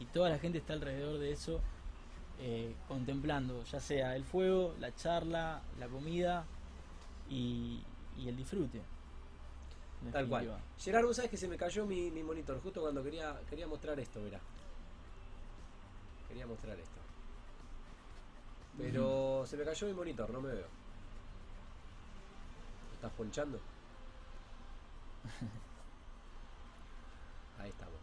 y 0.00 0.06
toda 0.06 0.30
la 0.30 0.38
gente 0.38 0.58
está 0.58 0.72
alrededor 0.72 1.18
de 1.18 1.32
eso 1.32 1.60
eh, 2.40 2.74
contemplando, 2.88 3.62
ya 3.64 3.80
sea 3.80 4.16
el 4.16 4.24
fuego, 4.24 4.74
la 4.80 4.94
charla, 4.94 5.62
la 5.78 5.88
comida 5.88 6.44
y, 7.30 7.80
y 8.18 8.28
el 8.28 8.36
disfrute. 8.36 8.80
Tal 10.12 10.28
cual. 10.28 10.60
Gerard, 10.78 11.06
vos 11.06 11.16
sabés 11.16 11.30
que 11.30 11.36
se 11.36 11.48
me 11.48 11.56
cayó 11.56 11.86
mi, 11.86 12.10
mi 12.10 12.22
monitor 12.22 12.60
justo 12.60 12.82
cuando 12.82 13.02
quería, 13.02 13.40
quería 13.48 13.66
mostrar 13.66 13.98
esto, 13.98 14.20
mirá. 14.20 14.40
Quería 16.28 16.46
mostrar 16.46 16.78
esto. 16.78 17.00
Pero 18.76 19.44
se 19.46 19.56
me 19.56 19.64
cayó 19.64 19.86
mi 19.86 19.94
monitor, 19.94 20.28
no 20.30 20.40
me 20.40 20.48
veo. 20.48 20.66
¿Lo 22.88 22.94
¿Estás 22.94 23.12
ponchando? 23.12 23.58
Ahí 27.60 27.70
estamos, 27.70 27.93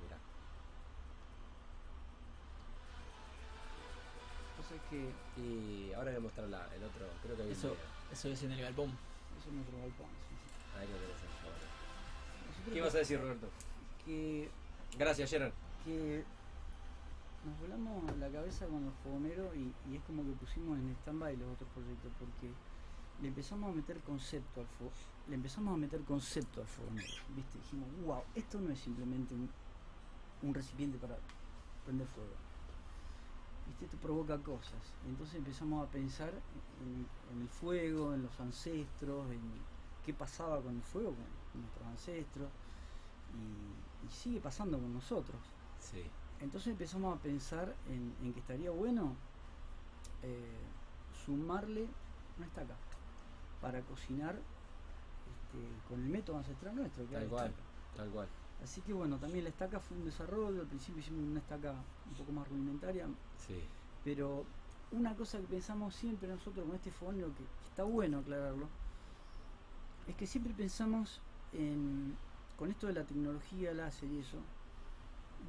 que 4.89 5.11
Y 5.41 5.93
ahora 5.93 6.11
voy 6.11 6.17
a 6.17 6.21
mostrar 6.21 6.47
la- 6.49 6.75
el 6.75 6.83
otro, 6.83 7.05
creo 7.23 7.35
que 7.37 7.51
Eso, 7.51 7.75
eso 8.11 8.29
es 8.29 8.43
en 8.43 8.51
el 8.51 8.61
galpón. 8.61 8.89
eso 9.39 9.49
es 9.49 9.53
nuestro 9.53 9.77
galpón. 9.77 10.07
sí, 10.29 10.35
sí. 10.35 10.77
Ahí 10.79 10.87
lo 10.87 10.95
tenés 10.97 11.21
ahora. 11.43 12.71
¿Qué 12.71 12.77
ibas 12.77 12.95
a 12.95 12.97
decir, 12.99 13.19
Roberto? 13.19 13.47
Que, 14.05 14.49
Gracias, 14.97 15.29
Gerard. 15.29 15.53
que 15.85 16.23
nos 17.45 17.59
volamos 17.59 18.17
la 18.17 18.29
cabeza 18.29 18.67
con 18.67 18.85
los 18.85 18.93
fogoneros 19.03 19.55
y, 19.55 19.73
y 19.91 19.95
es 19.95 20.03
como 20.03 20.23
que 20.23 20.31
pusimos 20.33 20.77
en 20.77 20.91
stand-by 21.01 21.37
los 21.37 21.53
otros 21.53 21.69
proyectos 21.73 22.11
porque 22.19 22.51
le 23.21 23.27
empezamos 23.29 23.71
a 23.71 23.75
meter 23.75 23.97
concepto 24.01 24.61
al 24.61 24.67
fuego. 24.67 24.91
Le 25.27 25.35
empezamos 25.35 25.73
a 25.73 25.77
meter 25.77 26.01
concepto 26.01 26.61
al 26.61 26.67
fogonero. 26.67 27.13
¿Viste? 27.35 27.57
Dijimos, 27.59 27.87
wow, 28.05 28.23
esto 28.35 28.59
no 28.59 28.71
es 28.71 28.79
simplemente 28.79 29.33
un, 29.33 29.49
un 30.43 30.53
recipiente 30.53 30.97
para 30.97 31.17
prender 31.85 32.07
fuego. 32.07 32.29
¿Viste? 33.71 33.85
Esto 33.85 33.97
provoca 33.97 34.37
cosas. 34.39 34.81
Entonces 35.07 35.35
empezamos 35.35 35.87
a 35.87 35.89
pensar 35.89 36.29
en, 36.81 37.07
en 37.33 37.41
el 37.41 37.47
fuego, 37.47 38.13
en 38.13 38.23
los 38.23 38.37
ancestros, 38.39 39.31
en 39.31 39.41
qué 40.05 40.13
pasaba 40.13 40.59
con 40.61 40.75
el 40.75 40.81
fuego, 40.81 41.15
con, 41.53 41.61
nuestros 41.61 41.87
ancestros. 41.87 42.49
Y, 43.33 44.05
y 44.05 44.09
sigue 44.11 44.41
pasando 44.41 44.77
con 44.77 44.93
nosotros. 44.93 45.39
Sí. 45.79 46.03
Entonces 46.41 46.71
empezamos 46.71 47.17
a 47.17 47.21
pensar 47.21 47.73
en, 47.87 48.13
en 48.21 48.33
que 48.33 48.41
estaría 48.41 48.71
bueno 48.71 49.15
eh, 50.23 50.59
sumarle 51.25 51.87
una 52.37 52.47
estaca 52.47 52.75
para 53.61 53.79
cocinar 53.81 54.35
este, 54.35 55.87
con 55.87 56.01
el 56.03 56.09
método 56.09 56.37
ancestral 56.37 56.75
nuestro. 56.75 57.07
que 57.07 57.15
Tal 57.15 57.27
cual, 57.27 57.53
tal 57.95 58.09
cual. 58.09 58.27
Así 58.63 58.81
que 58.81 58.93
bueno, 58.93 59.17
también 59.17 59.43
la 59.43 59.49
estaca 59.49 59.79
fue 59.79 59.97
un 59.97 60.05
desarrollo, 60.05 60.61
al 60.61 60.67
principio 60.67 60.99
hicimos 61.01 61.23
una 61.27 61.39
estaca 61.39 61.71
un 62.09 62.15
poco 62.15 62.31
más 62.31 62.47
rudimentaria, 62.47 63.07
Sí. 63.47 63.55
pero 64.03 64.45
una 64.91 65.15
cosa 65.15 65.39
que 65.39 65.45
pensamos 65.47 65.95
siempre 65.95 66.27
nosotros 66.27 66.65
con 66.65 66.75
este 66.75 66.91
fogonero, 66.91 67.27
que, 67.29 67.43
que 67.43 67.69
está 67.69 67.83
bueno 67.83 68.19
aclararlo, 68.19 68.67
es 70.07 70.15
que 70.15 70.27
siempre 70.27 70.53
pensamos 70.53 71.19
en, 71.53 72.15
con 72.57 72.69
esto 72.69 72.87
de 72.87 72.93
la 72.93 73.03
tecnología 73.03 73.73
láser 73.73 74.09
y 74.11 74.19
eso, 74.19 74.37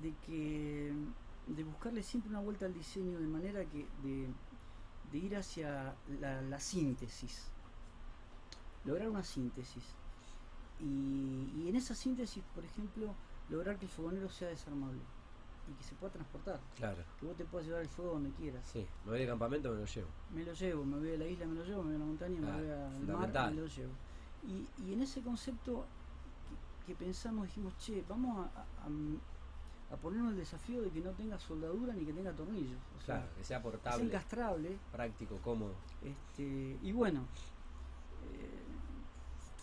de 0.03 0.13
que 0.27 0.93
de 1.49 1.65
buscarle 1.65 2.03
siempre 2.03 2.31
una 2.31 2.41
vuelta 2.41 2.67
al 2.67 2.73
diseño 2.73 3.19
de 3.19 3.27
manera 3.27 3.65
que 3.65 3.87
de, 4.03 4.29
de 5.11 5.19
ir 5.19 5.37
hacia 5.37 5.95
la, 6.21 6.41
la 6.41 6.61
síntesis, 6.61 7.51
lograr 8.85 9.09
una 9.11 9.23
síntesis. 9.25 9.85
Y, 10.81 11.53
y 11.57 11.67
en 11.69 11.77
esa 11.77 11.95
síntesis, 11.95 12.43
por 12.55 12.65
ejemplo, 12.65 13.15
lograr 13.51 13.79
que 13.79 13.85
el 13.87 13.91
fogonero 13.91 14.29
sea 14.29 14.49
desarmable 14.49 15.01
y 15.71 15.75
que 15.75 15.85
se 15.85 15.95
pueda 15.95 16.13
transportar, 16.13 16.59
Claro. 16.77 17.03
que 17.21 17.27
vos 17.27 17.37
te 17.37 17.45
puedas 17.45 17.67
llevar 17.67 17.83
el 17.83 17.89
fuego 17.89 18.15
donde 18.15 18.31
quieras. 18.31 18.67
Sí. 18.73 18.85
Me 19.05 19.13
voy 19.13 19.21
de 19.21 19.27
campamento, 19.27 19.71
me 19.71 19.79
lo 19.79 19.85
llevo. 19.87 20.09
Me 20.35 20.43
lo 20.45 20.53
llevo, 20.53 20.85
me 20.85 20.99
voy 20.99 21.13
a 21.13 21.19
la 21.19 21.27
isla, 21.27 21.47
me 21.47 21.55
lo 21.55 21.65
llevo, 21.65 21.83
me 21.85 21.89
voy 21.91 21.97
a 21.97 21.99
la 22.01 22.05
montaña, 22.05 22.39
Claro, 22.41 22.57
me 22.57 22.63
voy 22.63 23.25
al 23.25 23.33
mar, 23.33 23.51
me 23.55 23.61
lo 23.61 23.67
llevo. 23.69 23.93
Y, 24.45 24.67
y 24.85 24.93
en 24.93 25.03
ese 25.03 25.21
concepto 25.23 25.85
que, 26.87 26.95
que 26.95 26.99
pensamos, 27.05 27.47
dijimos, 27.47 27.77
che, 27.79 28.05
vamos 28.09 28.39
a, 28.57 28.61
a- 28.63 29.95
a 29.95 29.97
ponernos 29.99 30.33
el 30.33 30.39
desafío 30.39 30.81
de 30.83 30.91
que 30.91 31.01
no 31.01 31.11
tenga 31.11 31.39
soldadura 31.39 31.93
ni 31.93 32.05
que 32.07 32.13
tenga 32.15 32.33
tornillos. 32.33 32.79
O 32.97 33.01
sea, 33.05 33.19
Claro, 33.19 33.35
que 33.37 33.45
sea 33.45 33.63
portable, 33.63 34.05
encastrable. 34.07 34.79
práctico, 34.91 35.37
cómodo. 35.45 35.75
Este, 36.03 36.79
y 36.83 36.93
bueno, 36.93 37.27
eh, 38.33 38.62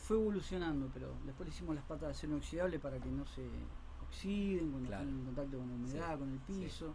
fue 0.09 0.17
evolucionando, 0.17 0.89
pero 0.91 1.13
después 1.23 1.47
le 1.47 1.53
hicimos 1.53 1.75
las 1.75 1.83
patas 1.83 2.01
de 2.01 2.07
acero 2.13 2.33
inoxidable 2.33 2.79
para 2.79 2.97
que 2.99 3.09
no 3.11 3.27
se 3.27 3.47
oxiden 4.07 4.71
cuando 4.71 4.87
Claro. 4.89 5.03
están 5.03 5.19
en 5.19 5.25
contacto 5.25 5.57
con 5.59 5.69
la 5.69 5.75
humedad, 5.75 6.13
Sí, 6.13 6.19
con 6.19 6.29
el 6.31 6.39
sí. 6.39 6.45
piso. 6.63 6.93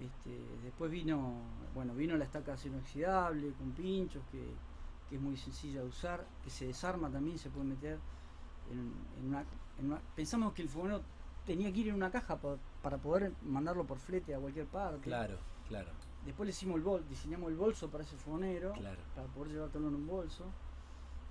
Este, 0.00 0.38
después 0.62 0.88
vino, 0.88 1.32
bueno, 1.74 1.94
vino 1.96 2.16
la 2.16 2.24
estaca 2.24 2.46
de 2.46 2.52
acero 2.52 2.74
inoxidable 2.76 3.50
con 3.54 3.72
pinchos 3.72 4.22
que, 4.30 4.54
que 5.08 5.16
es 5.16 5.20
muy 5.20 5.36
sencilla 5.36 5.80
de 5.80 5.88
usar, 5.88 6.24
que 6.44 6.48
se 6.50 6.68
desarma 6.68 7.10
también, 7.10 7.38
se 7.38 7.50
puede 7.50 7.66
meter 7.66 7.98
en, 8.70 8.92
en 9.18 9.26
una, 9.30 9.44
en 9.80 9.86
una- 9.86 10.00
Pensamos 10.14 10.52
que 10.52 10.62
el 10.62 10.68
fogonero 10.68 11.02
tenía 11.44 11.72
que 11.72 11.80
ir 11.80 11.88
en 11.88 11.96
una 11.96 12.12
caja 12.12 12.36
pa- 12.36 12.56
para 12.82 12.98
poder 12.98 13.32
mandarlo 13.42 13.84
por 13.84 13.98
flete 13.98 14.32
a 14.32 14.38
cualquier 14.38 14.66
parte. 14.66 15.00
Claro, 15.00 15.38
claro, 15.66 15.90
Después 16.24 16.46
le 16.46 16.50
hicimos 16.50 16.76
el 16.76 16.82
bol, 16.84 17.04
diseñamos 17.08 17.50
el 17.50 17.56
bolso 17.56 17.90
para 17.90 18.04
ese 18.04 18.16
fogonero 18.16 18.74
claro. 18.74 19.00
para 19.16 19.26
poder 19.26 19.50
llevártelo 19.54 19.88
en 19.88 19.94
un 19.96 20.06
bolso. 20.06 20.44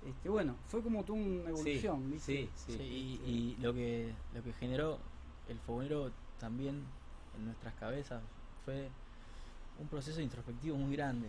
Este, 0.06 0.28
bueno, 0.28 0.54
fue 0.68 0.82
como 0.82 1.02
toda 1.04 1.18
una 1.18 1.50
evolución, 1.50 2.04
sí, 2.04 2.10
¿viste? 2.12 2.32
sí, 2.32 2.50
sí. 2.66 2.78
Sí, 2.78 3.20
y, 3.26 3.30
y 3.30 3.56
lo 3.60 3.74
que 3.74 4.14
lo 4.34 4.42
que 4.42 4.52
generó 4.52 4.98
el 5.48 5.58
fogonero 5.58 6.10
también 6.38 6.84
en 7.36 7.44
nuestras 7.44 7.74
cabezas 7.74 8.22
fue 8.64 8.88
un 9.80 9.88
proceso 9.88 10.20
introspectivo 10.20 10.76
muy 10.76 10.94
grande 10.94 11.28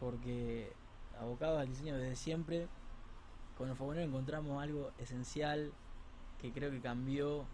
porque 0.00 0.72
abocados 1.20 1.60
al 1.60 1.68
diseño 1.68 1.96
desde 1.96 2.16
siempre 2.16 2.66
con 3.56 3.68
el 3.68 3.76
fogonero 3.76 4.06
encontramos 4.06 4.62
algo 4.62 4.90
esencial 4.98 5.70
que 6.42 6.50
creo 6.50 6.70
que 6.70 6.80
cambió 6.80 7.44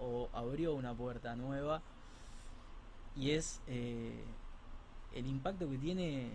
o 0.00 0.28
abrió 0.32 0.74
una 0.74 0.94
puerta 0.94 1.36
nueva 1.36 1.82
y 3.16 3.30
es 3.30 3.60
eh, 3.68 4.24
el 5.14 5.26
impacto 5.26 5.68
que 5.70 5.78
tiene 5.78 6.32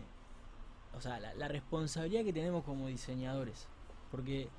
o 0.95 1.01
sea 1.01 1.19
la, 1.19 1.33
la 1.35 1.47
responsabilidad 1.47 2.23
que 2.23 2.33
tenemos 2.33 2.63
como 2.63 2.87
diseñadores 2.87 3.67
porque 4.11 4.49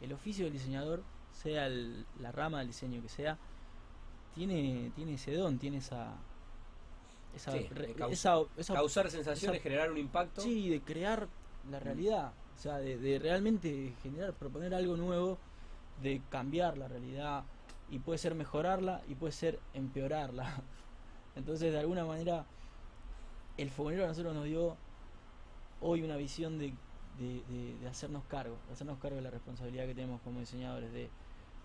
el 0.00 0.12
oficio 0.12 0.44
del 0.44 0.52
diseñador, 0.52 1.02
sea 1.32 1.66
el- 1.66 2.04
la 2.20 2.30
rama 2.32 2.58
del 2.58 2.68
diseño 2.68 3.00
que 3.02 3.08
sea, 3.08 3.38
tiene, 4.34 4.90
tiene 4.96 5.14
ese 5.14 5.34
don, 5.34 5.58
tiene 5.58 5.78
esa. 5.78 6.14
Esa, 7.36 7.52
Sí, 7.52 7.66
re- 7.70 7.94
esa, 8.10 8.36
esa- 8.56 8.74
Causar 8.74 9.10
sensaciones, 9.10 9.56
esa- 9.58 9.62
generar 9.62 9.90
un 9.90 9.98
impacto. 9.98 10.40
sí, 10.42 10.68
de 10.68 10.80
crear 10.80 11.28
la 11.70 11.78
realidad, 11.80 12.32
o 12.56 12.58
sea, 12.60 12.78
de, 12.78 12.98
de 12.98 13.18
realmente 13.18 13.92
generar, 14.02 14.34
proponer 14.34 14.74
algo 14.74 14.96
nuevo, 14.96 15.38
de 16.02 16.20
cambiar 16.30 16.76
la 16.78 16.88
realidad, 16.88 17.44
y 17.90 17.98
puede 18.00 18.18
ser 18.18 18.34
mejorarla 18.34 19.02
y 19.08 19.14
puede 19.14 19.32
ser 19.32 19.60
empeorarla. 19.74 20.62
Entonces, 21.36 21.72
de 21.72 21.78
alguna 21.78 22.04
manera, 22.04 22.44
el 23.56 23.70
fogonero 23.70 24.04
a 24.04 24.08
nosotros 24.08 24.34
nos 24.34 24.44
dio 24.44 24.76
hoy 25.82 26.02
una 26.02 26.16
visión 26.16 26.58
de, 26.58 26.72
de- 27.18 27.42
de- 27.48 27.76
de 27.80 27.88
hacernos 27.88 28.22
cargo, 28.24 28.56
de 28.68 28.72
hacernos 28.74 28.98
cargo 28.98 29.16
de 29.16 29.22
la 29.22 29.30
responsabilidad 29.30 29.86
que 29.86 29.94
tenemos 29.94 30.20
como 30.22 30.40
diseñadores, 30.40 30.92
de, 30.92 31.08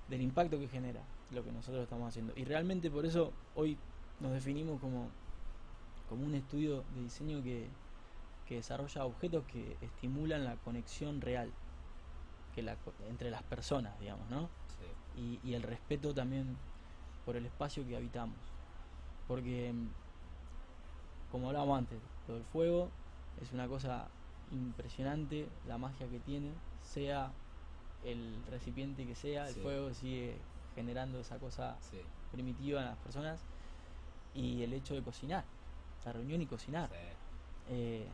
del 0.09 0.21
impacto 0.21 0.59
que 0.59 0.67
genera 0.67 1.01
lo 1.33 1.43
que 1.43 1.51
nosotros 1.51 1.83
estamos 1.83 2.09
haciendo. 2.09 2.33
Y 2.35 2.43
realmente 2.45 2.89
por 2.89 3.05
eso 3.05 3.31
hoy 3.55 3.77
nos 4.19 4.31
definimos 4.33 4.79
como, 4.79 5.09
como 6.09 6.25
un 6.25 6.35
estudio 6.35 6.83
de 6.95 7.01
diseño 7.03 7.43
que, 7.43 7.67
que 8.47 8.55
desarrolla 8.55 9.05
objetos 9.05 9.43
que 9.45 9.75
estimulan 9.81 10.43
la 10.45 10.55
conexión 10.57 11.21
real 11.21 11.49
que 12.55 12.61
la, 12.63 12.75
entre 13.09 13.29
las 13.29 13.43
personas, 13.43 13.99
digamos, 13.99 14.29
¿no? 14.29 14.49
Sí. 15.15 15.19
y, 15.21 15.39
y 15.49 15.53
el 15.53 15.63
respeto 15.63 16.13
también 16.13 16.45
por 17.25 17.35
el 17.35 17.45
espacio 17.45 17.85
que 17.87 17.95
habitamos. 17.95 18.35
Porque, 19.27 19.73
como 21.31 21.47
hablábamos 21.47 21.77
antes, 21.79 21.99
lo 22.27 22.35
del 22.35 22.43
fuego 22.45 22.89
es 23.41 23.51
una 23.51 23.67
cosa 23.67 24.07
impresionante, 24.51 25.49
la 25.65 25.77
magia 25.77 26.07
que 26.09 26.19
tiene, 26.19 26.53
sea 26.81 27.31
el 28.03 28.43
recipiente 28.49 29.05
que 29.05 29.15
sea, 29.15 29.47
el 29.47 29.53
Sí. 29.55 29.61
fuego 29.61 29.93
sigue 29.93 30.35
generando 30.75 31.19
esa 31.19 31.39
cosa 31.39 31.77
Sí, 31.81 31.97
primitiva 32.31 32.81
en 32.81 32.87
las 32.87 32.97
personas 32.97 33.41
y 34.33 34.61
el 34.63 34.73
hecho 34.73 34.93
de 34.95 35.03
cocinar, 35.03 35.45
la 36.05 36.13
reunión 36.13 36.41
y 36.41 36.47
cocinar, 36.47 36.89
sí. 36.89 36.95
eh, 37.65 38.07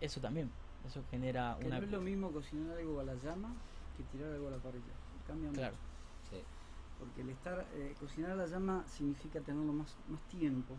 eso 0.00 0.20
también, 0.20 0.50
eso 0.84 1.02
genera 1.10 1.56
Que 1.60 1.66
una... 1.66 1.78
no 1.78 1.84
es 1.84 1.90
lo 1.90 2.00
mismo 2.00 2.32
cocinar 2.32 2.76
algo 2.78 3.00
a 3.00 3.04
la 3.04 3.14
llama 3.16 3.48
que 3.96 4.04
tirar 4.04 4.32
algo 4.32 4.48
a 4.48 4.50
la 4.52 4.58
parrilla. 4.58 4.94
Cambia 5.26 5.48
mucho. 5.50 5.60
Claro, 5.60 5.76
sí. 6.30 6.36
Porque 6.98 7.20
el 7.20 7.30
estar, 7.30 7.66
eh, 7.74 7.94
cocinar 7.98 8.32
a 8.32 8.36
la 8.36 8.46
llama 8.46 8.86
significa 8.88 9.40
tenerlo 9.40 9.72
más, 9.72 9.96
más 10.06 10.22
tiempo, 10.28 10.78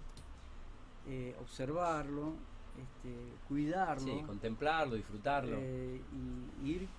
eh, 1.06 1.36
observarlo, 1.38 2.34
este, 2.80 3.40
cuidarlo. 3.44 4.06
Sí, 4.06 4.22
contemplarlo, 4.22 4.96
disfrutarlo. 4.96 5.58
eh, 5.58 6.06
y, 6.12 6.54
y 6.58 6.72
ir 6.76 6.90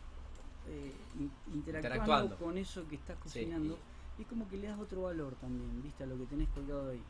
eh, 0.64 1.10
in- 1.14 1.40
interactuando, 1.46 2.26
Interactuando. 2.26 2.36
con 2.36 2.58
eso 2.58 2.86
que 2.86 2.96
estás 2.96 3.18
Sí, 3.26 3.40
cocinando 3.44 3.82
y 4.16 4.22
es 4.22 4.28
como 4.28 4.48
que 4.48 4.58
le 4.58 4.68
das 4.68 4.78
otro 4.78 5.02
valor 5.02 5.36
también, 5.36 5.80
viste, 5.82 6.02
a 6.04 6.06
lo 6.06 6.18
que 6.18 6.26
tenés 6.26 6.48
colgado 6.50 6.90
ahí. 6.90 7.06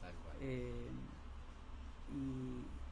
Tal 0.00 0.18
cual. 0.18 0.38
Eh, 0.40 0.92
y, 2.06 2.82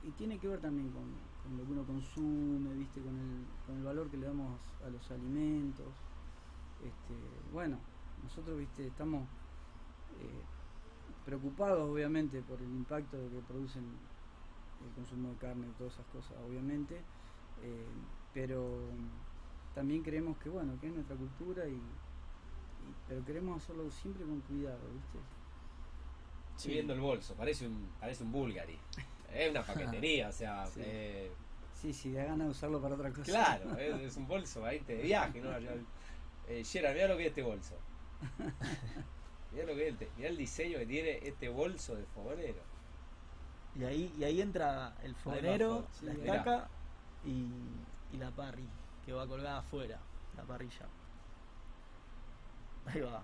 y 0.00 0.12
tiene 0.12 0.38
que 0.38 0.48
ver 0.48 0.60
también 0.60 0.90
con, 0.90 1.30
con 1.42 1.56
lo 1.56 1.64
que 1.64 1.72
uno 1.72 1.86
consume, 1.86 2.74
viste, 2.74 3.02
con 3.02 3.18
el, 3.18 3.46
con 3.64 3.76
el 3.76 3.84
valor 3.84 4.10
que 4.10 4.16
le 4.16 4.26
damos 4.26 4.80
a 4.80 4.90
los 4.90 5.10
alimentos. 5.10 6.06
Este, 6.78 7.42
bueno, 7.50 7.86
nosotros 8.22 8.58
viste, 8.58 8.86
estamos 8.86 9.30
eh, 10.08 10.48
preocupados 11.24 11.88
obviamente 11.90 12.42
por 12.42 12.62
el 12.62 12.72
impacto 12.72 13.30
que 13.30 13.42
producen 13.42 14.11
el 14.88 14.94
consumo 14.94 15.30
de 15.30 15.36
carne 15.38 15.66
y 15.68 15.78
todas 15.78 15.92
esas 15.94 16.06
cosas, 16.06 16.32
obviamente, 16.48 16.94
eh, 17.62 17.86
pero 18.34 18.90
también 19.74 20.02
creemos 20.02 20.36
que 20.38 20.48
bueno, 20.48 20.72
que 20.80 20.86
es 20.88 20.92
nuestra 20.92 21.16
cultura 21.16 21.66
y, 21.68 21.72
y- 21.72 21.78
pero 23.08 23.24
queremos 23.24 23.62
hacerlo 23.62 23.90
siempre 23.90 24.24
con 24.24 24.40
cuidado, 24.40 24.78
viste. 24.94 25.18
Estoy 26.56 26.74
viendo 26.74 26.92
el 26.94 27.00
bolso, 27.00 27.34
parece 27.34 27.66
un, 27.66 27.88
parece 28.00 28.22
un 28.22 28.32
Bulgari. 28.32 28.76
Es 29.34 29.50
una 29.50 29.62
paquetería, 29.62 30.28
o 30.28 30.32
sea, 30.32 30.66
Sí. 30.74 30.80
eh, 30.84 31.30
Sí, 31.80 31.92
sí, 31.92 32.12
da 32.12 32.24
ganas 32.24 32.46
de 32.46 32.50
usarlo 32.52 32.80
para 32.80 32.94
otra 32.94 33.10
cosa. 33.10 33.24
claro, 33.24 33.76
es, 33.78 34.00
es 34.02 34.16
un 34.16 34.28
bolso 34.28 34.60
para 34.60 34.74
irte 34.74 34.94
de 34.94 35.02
viaje, 35.02 35.40
¿no? 35.40 35.50
Eh, 36.48 36.62
Gerard, 36.64 36.94
mirá 36.94 37.08
lo 37.08 37.16
que 37.16 37.22
es 37.24 37.28
este 37.30 37.42
bolso. 37.42 37.74
Mirá 39.52 39.66
lo 39.66 39.74
que 39.74 39.88
es 39.88 39.92
este, 39.92 40.08
mirá 40.16 40.28
el 40.30 40.36
diseño 40.36 40.78
que 40.78 40.86
tiene 40.86 41.18
este 41.22 41.48
bolso 41.48 41.94
de 41.94 42.04
fogonero. 42.06 42.62
Y 43.78 43.84
ahí, 43.84 44.14
y 44.18 44.24
ahí 44.24 44.40
entra 44.40 44.94
el 45.02 45.14
fogonero, 45.14 45.86
la 46.02 46.12
estaca 46.12 46.68
y, 47.24 47.46
y 48.12 48.16
la 48.18 48.30
parry, 48.30 48.66
que 49.06 49.12
va 49.12 49.26
colgada 49.26 49.58
afuera, 49.58 49.98
la 50.36 50.42
parrilla. 50.42 50.86
Ahí 52.86 53.00
va. 53.00 53.22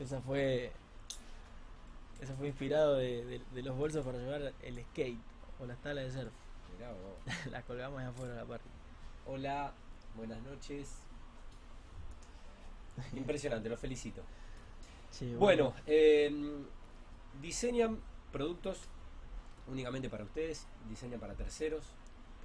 Esa 0.00 0.20
fue. 0.20 0.72
Eso 2.20 2.34
fue 2.36 2.48
inspirado 2.48 2.94
de, 2.96 3.24
de- 3.24 3.42
de 3.52 3.62
los 3.62 3.76
bolsos 3.76 4.04
para 4.04 4.18
llevar 4.18 4.52
el 4.62 4.84
skate 4.86 5.18
o 5.60 5.66
las 5.66 5.76
tablas 5.82 6.06
de 6.14 6.20
surf. 6.22 6.32
Mirá 6.76 6.90
vos. 6.92 7.36
las 7.52 7.64
colgamos 7.64 8.00
ahí 8.00 8.06
afuera 8.06 8.32
de 8.34 8.40
la 8.40 8.46
parrilla. 8.46 8.70
Hola, 9.26 9.72
buenas 10.16 10.42
noches. 10.42 10.94
Impresionante, 13.14 13.68
los 13.68 13.78
felicito. 13.78 14.22
Sí, 15.10 15.34
Bueno, 15.34 15.74
eh, 15.86 16.30
diseñan 17.40 17.98
productos 18.32 18.88
únicamente 19.68 20.08
para 20.08 20.24
ustedes, 20.24 20.66
diseñan 20.88 21.20
para 21.20 21.34
terceros, 21.34 21.84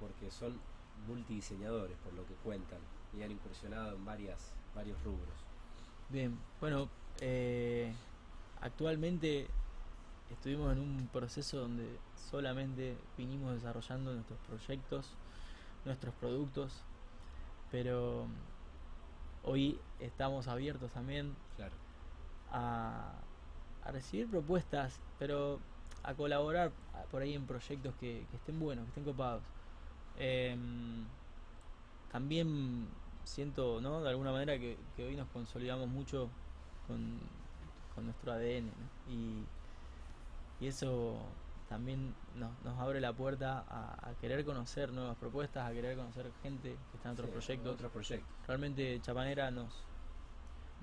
porque 0.00 0.30
son 0.30 0.58
multidiseñadores, 1.06 1.96
por 1.98 2.12
lo 2.14 2.26
que 2.26 2.34
cuentan, 2.34 2.78
y 3.16 3.22
han 3.22 3.30
incursionado 3.30 3.96
en 3.96 4.04
varias, 4.04 4.52
varios 4.74 5.02
rubros. 5.04 5.34
Bien, 6.08 6.36
bueno, 6.60 6.88
eh, 7.20 7.92
actualmente 8.60 9.46
estuvimos 10.30 10.72
en 10.72 10.78
un 10.80 11.08
proceso 11.12 11.58
donde 11.58 11.98
solamente 12.30 12.96
vinimos 13.16 13.54
desarrollando 13.54 14.12
nuestros 14.14 14.38
proyectos, 14.40 15.10
nuestros 15.84 16.14
productos, 16.14 16.72
pero 17.70 18.26
hoy 19.44 19.78
estamos 20.00 20.48
abiertos 20.48 20.90
también 20.92 21.34
Claro. 21.56 21.74
a, 22.50 23.12
a 23.84 23.90
recibir 23.92 24.28
propuestas, 24.30 25.00
pero 25.18 25.60
a 26.02 26.14
colaborar 26.14 26.72
por 27.10 27.22
ahí 27.22 27.34
en 27.34 27.46
proyectos 27.46 27.94
que, 27.96 28.26
que 28.30 28.36
estén 28.36 28.58
buenos, 28.58 28.84
que 28.84 28.90
estén 28.90 29.04
copados. 29.04 29.42
Em, 30.16 31.04
también 32.10 32.88
siento, 33.24 33.80
¿no? 33.80 34.02
De 34.02 34.08
alguna 34.10 34.32
manera 34.32 34.58
que, 34.58 34.76
que 34.96 35.04
hoy 35.04 35.16
nos 35.16 35.28
consolidamos 35.28 35.88
mucho 35.88 36.28
con, 36.86 37.18
con 37.94 38.04
nuestro 38.04 38.32
ADN, 38.32 38.66
¿no? 38.66 39.12
Y, 39.12 39.48
y 40.60 40.66
eso 40.68 41.18
también 41.68 42.14
nos, 42.34 42.50
nos 42.62 42.78
abre 42.78 43.00
la 43.00 43.12
puerta 43.12 43.64
a, 43.68 44.10
a 44.10 44.14
querer 44.20 44.44
conocer 44.44 44.92
nuevas 44.92 45.16
propuestas, 45.16 45.68
a 45.68 45.72
querer 45.72 45.96
conocer 45.96 46.30
gente 46.42 46.76
que 46.90 46.96
está 46.96 47.08
en 47.08 47.12
otros 47.14 47.28
Sí, 47.28 47.32
proyectos. 47.32 47.74
Otros 47.74 47.92
proyectos. 47.92 48.28
Realmente 48.46 49.00
Chapanera 49.00 49.50
nos, 49.50 49.88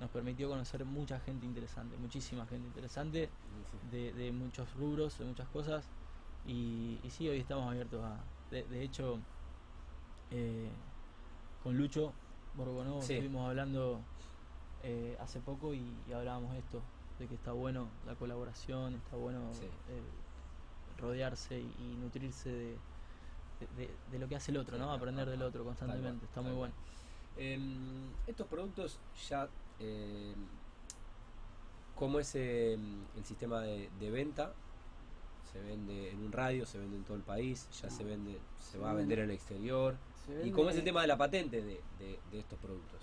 nos 0.00 0.10
permitió 0.10 0.48
conocer 0.48 0.84
mucha 0.86 1.20
gente 1.20 1.44
interesante, 1.46 1.96
muchísima 1.98 2.46
gente 2.46 2.66
interesante 2.68 3.30
de, 3.90 4.12
de 4.14 4.32
muchos 4.32 4.74
rubros, 4.74 5.18
de 5.18 5.26
muchas 5.26 5.48
cosas. 5.50 5.84
Y, 6.42 7.00
y 7.04 7.10
sí, 7.10 7.28
hoy 7.28 7.38
estamos 7.38 7.70
abiertos 7.70 8.02
a. 8.02 8.16
De, 8.50 8.64
de 8.64 8.82
hecho, 8.82 9.20
eh, 10.30 10.70
con 11.58 11.76
Lucho 11.76 12.14
Borgonó 12.54 13.00
Sí. 13.02 13.14
estuvimos 13.14 13.48
hablando 13.48 14.04
eh, 14.78 15.16
hace 15.20 15.40
poco 15.40 15.74
y, 15.74 16.02
y 16.06 16.12
hablábamos 16.12 16.56
esto, 16.56 16.80
de 17.18 17.28
que 17.28 17.34
está 17.34 17.52
bueno 17.52 17.90
la 18.02 18.16
colaboración, 18.16 18.94
está 18.94 19.16
bueno 19.16 19.52
Sí. 19.52 19.66
eh, 19.86 20.02
rodearse 20.96 21.60
y, 21.60 21.92
y 21.92 21.96
nutrirse 21.96 22.50
de, 22.50 22.80
de- 23.58 24.18
lo 24.18 24.28
que 24.28 24.36
hace 24.36 24.50
el 24.50 24.56
otro, 24.58 24.78
¿no? 24.78 24.90
Aprender 24.92 25.28
del 25.28 25.42
otro 25.42 25.64
constantemente, 25.64 26.24
está 26.24 26.40
muy 26.40 26.52
bueno. 26.54 26.74
Em, 27.36 28.12
estos 28.26 28.48
productos 28.48 29.00
ya, 29.28 29.50
em, 29.80 30.34
¿cómo 31.96 32.18
es 32.20 32.34
em, 32.34 33.04
el 33.16 33.24
sistema 33.24 33.60
de, 33.60 33.90
de 33.98 34.10
venta? 34.10 34.52
Se 35.52 35.60
vende 35.60 36.10
en 36.10 36.22
un 36.22 36.30
radio, 36.32 36.64
se 36.64 36.78
vende 36.78 36.96
en 36.96 37.04
todo 37.04 37.16
el 37.16 37.22
país, 37.24 37.68
ya 37.80 37.88
No. 37.88 37.96
se 37.96 38.04
vende, 38.04 38.38
se, 38.56 38.72
Se 38.72 38.78
va 38.78 38.90
a 38.90 38.94
vende- 38.94 38.98
vender 39.00 39.18
en 39.20 39.24
el 39.30 39.30
exterior. 39.32 39.96
¿Y 40.44 40.50
cómo 40.52 40.70
es 40.70 40.76
el 40.76 40.84
tema 40.84 41.00
de 41.02 41.08
la 41.08 41.18
patente 41.18 41.60
de, 41.60 41.80
de- 41.98 42.18
de 42.30 42.38
estos 42.38 42.58
productos? 42.60 43.00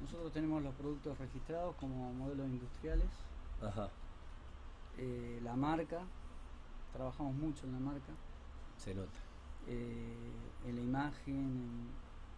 Nosotros 0.00 0.32
tenemos 0.32 0.62
los 0.62 0.74
productos 0.74 1.16
registrados 1.18 1.76
como 1.76 2.12
modelos 2.14 2.48
industriales, 2.48 3.06
Ajá, 3.62 3.88
eh, 4.98 5.38
la 5.44 5.54
marca, 5.54 6.00
trabajamos 6.92 7.34
mucho 7.34 7.66
en 7.66 7.72
la 7.74 7.78
marca, 7.78 8.12
se 8.78 8.94
nota 8.94 9.10
eh, 9.68 10.16
en 10.66 10.74
la 10.74 10.80
imagen, 10.80 11.36
en- 11.36 11.88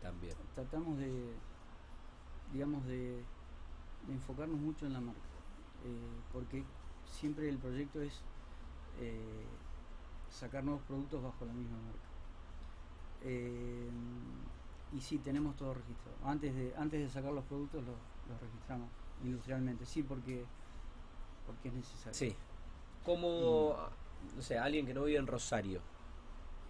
también. 0.03 0.35
tratamos 0.57 0.99
de, 0.99 1.33
digamos, 2.53 2.85
de, 2.87 3.23
de 4.07 4.13
enfocarnos 4.15 4.59
mucho 4.59 4.87
en 4.87 4.93
la 4.93 5.01
marca, 5.01 5.21
eh, 5.85 6.21
porque 6.33 6.65
siempre 7.11 7.49
el 7.49 7.57
proyecto 7.59 8.01
es 8.01 8.21
eh, 9.01 9.45
sacar 10.31 10.65
nuevos 10.65 10.83
productos 10.85 11.23
bajo 11.23 11.45
la 11.45 11.53
misma 11.53 11.77
marca. 11.77 12.09
Eh, 13.25 13.89
y 14.97 15.01
sí, 15.01 15.19
tenemos 15.19 15.57
todo 15.57 15.75
registrado. 15.75 16.17
Antes 16.25 16.55
de, 16.55 16.75
antes 16.77 17.01
de 17.01 17.09
sacar 17.09 17.33
los 17.33 17.45
productos 17.45 17.83
los, 17.85 17.95
los 18.29 18.41
registramos 18.41 18.89
industrialmente, 19.25 19.87
sí, 19.87 20.03
porque, 20.03 20.45
porque 21.47 21.69
es 21.69 21.75
necesario. 21.75 22.15
Sí. 22.15 22.35
Como, 23.05 23.77
no 24.37 24.43
sé, 24.43 24.59
alguien 24.59 24.87
que 24.87 24.95
no 24.95 25.05
vive 25.05 25.19
en 25.19 25.27
Rosario, 25.27 25.81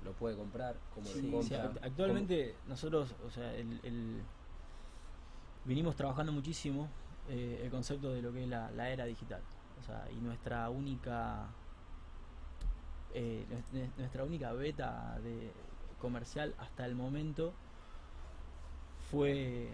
lo 0.04 0.12
puede 0.12 0.36
comprar, 0.36 0.76
como 0.94 1.06
Sí, 1.06 1.30
actualmente 1.82 2.56
nosotros, 2.68 3.14
o 3.26 3.30
sea, 3.30 3.54
el, 3.54 3.80
el- 3.82 4.22
vinimos 5.64 5.94
trabajando 5.94 6.32
muchísimo 6.32 6.88
eh, 7.28 7.60
el 7.64 7.70
concepto 7.70 8.12
de 8.12 8.22
lo 8.22 8.32
que 8.32 8.42
es 8.44 8.48
la, 8.48 8.70
la 8.72 8.90
era 8.90 9.04
digital. 9.04 9.40
O 9.80 9.82
sea, 9.84 10.06
y 10.10 10.16
nuestra 10.16 10.68
única 10.70 11.46
eh, 13.14 13.44
nues- 13.50 13.90
nuestra 13.98 14.24
única 14.24 14.52
beta 14.52 15.18
de 15.22 15.52
comercial 16.00 16.54
hasta 16.58 16.86
el 16.86 16.94
momento 16.94 17.52
fue 19.10 19.68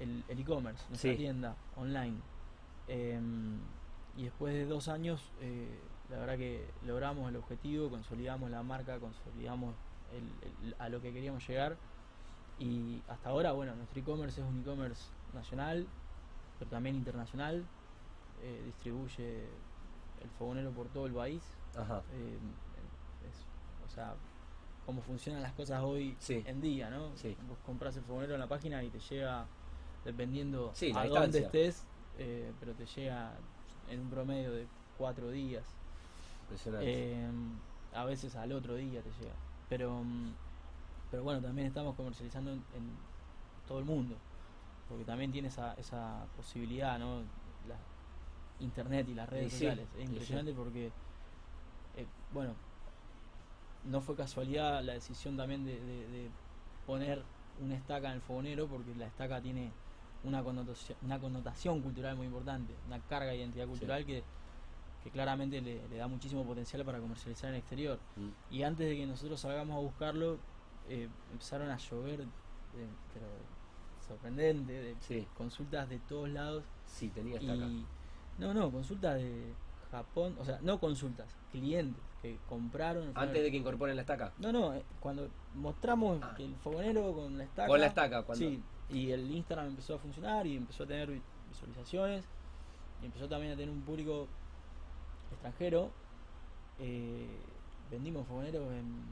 el 0.00 0.24
e-commerce, 0.28 0.84
nuestra 0.88 1.10
Sí. 1.12 1.16
tienda 1.16 1.56
online. 1.76 2.18
Em, 2.88 3.58
y 4.16 4.24
después 4.24 4.54
de 4.54 4.66
dos 4.66 4.88
años, 4.88 5.30
eh, 5.40 5.78
la 6.10 6.18
verdad 6.18 6.36
que 6.36 6.68
logramos 6.86 7.28
el 7.28 7.36
objetivo, 7.36 7.90
consolidamos 7.90 8.50
la 8.50 8.62
marca, 8.62 8.98
consolidamos 8.98 9.74
el- 10.12 10.66
el- 10.68 10.76
a 10.78 10.88
lo 10.88 11.00
que 11.00 11.12
queríamos 11.12 11.46
llegar. 11.48 11.76
Y 12.58 13.02
hasta 13.08 13.30
ahora, 13.30 13.52
bueno, 13.52 13.74
nuestro 13.74 14.00
e-commerce 14.00 14.40
es 14.40 14.46
un 14.46 14.60
e-commerce 14.60 15.10
nacional, 15.32 15.86
pero 16.58 16.70
también 16.70 16.96
internacional. 16.96 17.64
eh, 18.42 18.62
distribuye 18.66 19.44
el 20.22 20.28
fogonero 20.38 20.70
por 20.72 20.88
todo 20.88 21.06
el 21.06 21.14
país. 21.14 21.42
Ajá. 21.74 22.02
Eh, 22.12 22.38
es- 23.26 23.46
o 23.86 23.88
sea, 23.88 24.14
cómo 24.84 25.00
funcionan 25.00 25.40
las 25.40 25.52
cosas 25.54 25.82
hoy 25.82 26.14
Sí. 26.18 26.42
en 26.46 26.60
día, 26.60 26.90
¿no? 26.90 27.16
Sí. 27.16 27.34
Vos 27.48 27.56
compras 27.64 27.96
el 27.96 28.02
fogonero 28.02 28.34
en 28.34 28.40
la 28.40 28.46
página 28.46 28.82
y 28.82 28.90
te 28.90 28.98
llega, 28.98 29.46
dependiendo 30.04 30.72
Sí, 30.74 30.92
a 30.94 31.06
dónde 31.06 31.38
estés, 31.38 31.86
eh, 32.18 32.52
pero 32.60 32.74
te 32.74 32.84
llega 32.84 33.32
en 33.88 34.00
un 34.00 34.10
promedio 34.10 34.52
de 34.52 34.66
cuatro 34.98 35.30
días. 35.30 35.64
Impresionante. 36.42 37.26
A 37.94 38.04
veces 38.04 38.34
al 38.36 38.52
otro 38.52 38.74
día 38.74 39.00
te 39.00 39.10
llega. 39.22 39.34
Pero, 39.70 40.02
mm, 40.04 40.32
pero 41.10 41.22
bueno, 41.22 41.40
también 41.40 41.68
estamos 41.68 41.94
comercializando 41.94 42.50
en, 42.52 42.58
en 42.74 42.90
todo 43.66 43.78
el 43.78 43.84
mundo. 43.86 44.16
Porque 44.88 45.04
también 45.04 45.32
tiene 45.32 45.48
esa, 45.48 45.74
esa 45.74 46.26
posibilidad, 46.36 46.98
¿no? 46.98 47.20
La 47.68 47.76
internet 48.60 49.08
y 49.08 49.14
las 49.14 49.28
redes 49.28 49.46
sí, 49.52 49.58
sociales. 49.58 49.86
Es 49.94 50.04
sí. 50.06 50.12
impresionante 50.12 50.52
porque, 50.52 50.86
eh, 51.96 52.06
bueno, 52.32 52.54
no 53.84 54.00
fue 54.00 54.14
casualidad 54.16 54.82
la 54.82 54.94
decisión 54.94 55.36
también 55.36 55.64
de, 55.64 55.80
de- 55.80 56.08
de 56.08 56.30
poner 56.86 57.22
una 57.60 57.74
estaca 57.76 58.08
en 58.08 58.14
el 58.14 58.20
fogonero 58.20 58.66
porque 58.66 58.94
la 58.94 59.06
estaca 59.06 59.40
tiene 59.40 59.70
una 60.22 60.42
connotación, 60.42 60.98
una 61.02 61.18
connotación 61.18 61.80
cultural 61.82 62.16
muy 62.16 62.26
importante, 62.26 62.74
una 62.86 62.98
carga 63.00 63.30
de 63.30 63.36
identidad 63.38 63.66
cultural 63.66 64.04
que, 64.06 64.22
que 65.02 65.10
claramente 65.10 65.60
le, 65.60 65.86
le 65.88 65.96
da 65.96 66.08
muchísimo 66.08 66.44
potencial 66.44 66.84
para 66.84 66.98
comercializar 66.98 67.48
en 67.50 67.54
el 67.56 67.60
exterior. 67.60 67.98
Mm. 68.16 68.54
Y 68.54 68.62
antes 68.62 68.86
de 68.88 68.96
que 68.96 69.06
nosotros 69.06 69.40
salgamos 69.40 69.76
a 69.76 69.80
buscarlo, 69.80 70.38
eh, 70.88 71.08
empezaron 71.32 71.70
a 71.70 71.76
llover, 71.76 72.20
eh, 72.22 72.26
pero 73.12 73.26
sorprendente, 74.06 74.72
de 74.72 74.94
Sí. 75.00 75.26
consultas 75.36 75.88
de 75.88 75.98
todos 76.00 76.28
lados. 76.28 76.64
Sí, 76.86 77.08
tenía 77.08 77.36
acá. 77.36 77.54
Y 77.54 77.84
no, 78.38 78.52
no, 78.54 78.70
consultas 78.70 79.16
de 79.16 79.52
Japón, 79.90 80.36
o 80.40 80.44
sea, 80.44 80.58
no 80.62 80.78
consultas, 80.78 81.28
clientes 81.52 82.02
que 82.22 82.38
compraron. 82.48 83.12
Antes 83.14 83.42
de 83.42 83.50
que 83.50 83.56
incorporen 83.56 83.96
la 83.96 84.02
estaca. 84.02 84.32
No, 84.38 84.52
no, 84.52 84.74
eh, 84.74 84.82
cuando 85.00 85.28
mostramos 85.54 86.18
Ah. 86.22 86.34
que 86.36 86.44
el 86.44 86.54
fogonero 86.56 87.12
con 87.12 87.36
la 87.38 87.44
estaca. 87.44 87.68
Con 87.68 87.80
la 87.80 87.86
estaca, 87.86 88.22
cuando. 88.22 88.44
Sí, 88.44 88.62
y 88.90 89.10
el 89.10 89.30
Instagram 89.30 89.68
empezó 89.68 89.94
a 89.94 89.98
funcionar 89.98 90.46
y 90.46 90.56
empezó 90.56 90.84
a 90.84 90.86
tener 90.86 91.10
vi- 91.10 91.22
visualizaciones 91.48 92.24
y 93.02 93.06
empezó 93.06 93.28
también 93.28 93.52
a 93.52 93.56
tener 93.56 93.70
un 93.70 93.82
público 93.82 94.26
extranjero. 95.32 95.90
Eh, 96.78 97.28
vendimos 97.90 98.26
fogoneros 98.26 98.72
en 98.72 99.04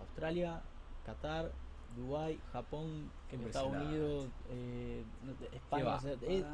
Australia, 0.00 0.62
Qatar, 1.04 1.52
Dubái, 1.96 2.38
Japón, 2.52 3.10
Estados. 3.30 3.72
Unidos, 3.72 4.28
eh, 4.48 5.04
España, 5.52 5.84
va. 5.84 5.96
o 5.96 6.00
sea, 6.00 6.12
es- 6.12 6.44